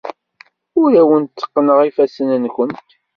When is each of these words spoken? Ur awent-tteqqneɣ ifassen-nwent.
Ur 0.81 0.91
awent-tteqqneɣ 1.01 1.79
ifassen-nwent. 1.83 2.89